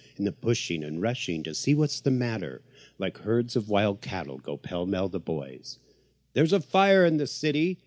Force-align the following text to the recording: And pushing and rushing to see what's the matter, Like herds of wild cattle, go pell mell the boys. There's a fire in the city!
And 0.17 0.41
pushing 0.41 0.83
and 0.83 0.99
rushing 0.99 1.43
to 1.43 1.53
see 1.53 1.75
what's 1.75 1.99
the 2.01 2.09
matter, 2.09 2.63
Like 2.97 3.19
herds 3.19 3.55
of 3.55 3.69
wild 3.69 4.01
cattle, 4.01 4.39
go 4.39 4.57
pell 4.57 4.87
mell 4.87 5.09
the 5.09 5.19
boys. 5.19 5.77
There's 6.33 6.53
a 6.53 6.59
fire 6.59 7.05
in 7.05 7.17
the 7.17 7.27
city! 7.27 7.77